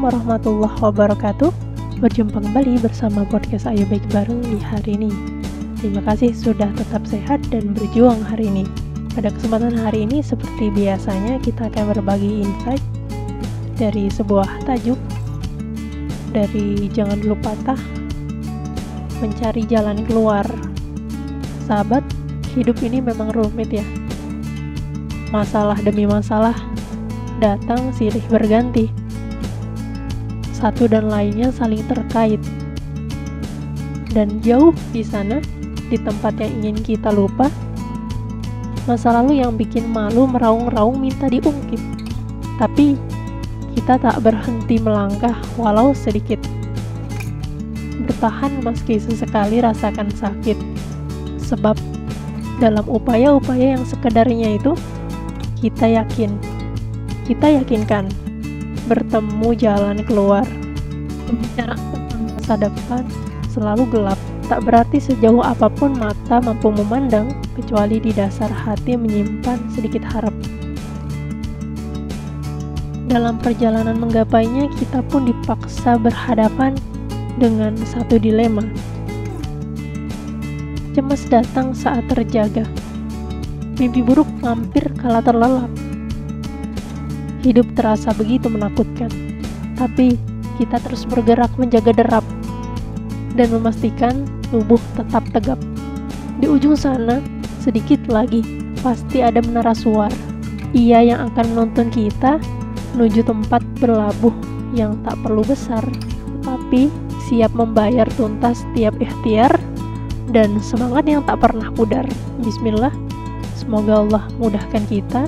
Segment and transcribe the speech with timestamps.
[0.00, 1.52] warahmatullahi wabarakatuh.
[2.00, 5.12] Berjumpa kembali bersama podcast Ayo Baik Bareng di hari ini.
[5.76, 8.64] Terima kasih sudah tetap sehat dan berjuang hari ini.
[9.12, 12.80] Pada kesempatan hari ini seperti biasanya kita akan berbagi insight
[13.76, 14.96] Dari sebuah tajuk.
[16.32, 17.80] Dari Jangan Dulu Patah
[19.20, 20.48] Mencari jalan keluar.
[21.68, 22.00] Sahabat,
[22.56, 23.84] hidup ini memang rumit ya.
[25.28, 26.56] Masalah demi masalah
[27.36, 28.88] datang silih berganti
[30.60, 32.38] satu dan lainnya saling terkait.
[34.12, 35.40] Dan jauh di sana,
[35.88, 37.48] di tempat yang ingin kita lupa,
[38.84, 41.80] masa lalu yang bikin malu meraung-raung minta diungkit.
[42.60, 43.00] Tapi
[43.72, 46.38] kita tak berhenti melangkah walau sedikit.
[48.04, 50.58] Bertahan meski sesekali rasakan sakit.
[51.40, 51.78] Sebab
[52.60, 54.76] dalam upaya-upaya yang sekedarnya itu,
[55.62, 56.36] kita yakin,
[57.24, 58.10] kita yakinkan
[58.90, 60.42] bertemu jalan keluar.
[61.30, 63.06] Pembicaraan tentang masa depan
[63.46, 64.18] selalu gelap,
[64.50, 70.34] tak berarti sejauh apa pun mata mampu memandang, kecuali di dasar hati menyimpan sedikit harap.
[73.06, 76.74] Dalam perjalanan menggapainya, kita pun dipaksa berhadapan
[77.38, 78.66] dengan satu dilema.
[80.98, 82.66] Cemas datang saat terjaga.
[83.78, 85.70] Mimpi buruk mampir kala terlelap
[87.40, 89.08] Hidup terasa begitu menakutkan,
[89.80, 90.20] tapi
[90.60, 92.26] kita terus bergerak menjaga derap
[93.32, 95.56] dan memastikan tubuh tetap tegap.
[96.36, 97.24] Di ujung sana,
[97.64, 98.44] sedikit lagi,
[98.84, 100.12] pasti ada menara suar.
[100.76, 102.36] Ia yang akan menuntun kita
[102.92, 104.36] menuju tempat berlabuh
[104.76, 105.82] yang tak perlu besar,
[106.44, 106.92] tapi
[107.24, 109.56] siap membayar tuntas setiap ikhtiar
[110.28, 112.04] dan semangat yang tak pernah pudar.
[112.44, 112.92] Bismillah,
[113.56, 115.24] semoga Allah mudahkan kita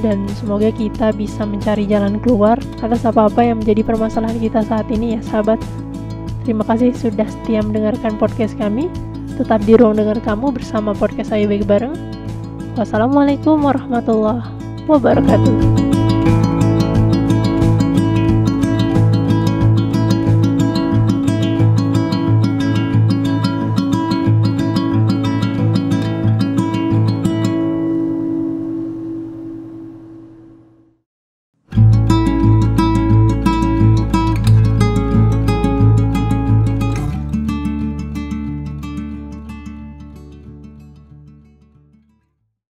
[0.00, 5.18] dan semoga kita bisa mencari jalan keluar atas apa-apa yang menjadi permasalahan kita saat ini
[5.18, 5.58] ya sahabat.
[6.46, 8.88] Terima kasih sudah setia mendengarkan podcast kami.
[9.36, 11.94] Tetap di ruang dengar kamu bersama podcast Ayo Baik Bareng.
[12.74, 14.42] Wassalamualaikum warahmatullahi
[14.86, 15.87] wabarakatuh.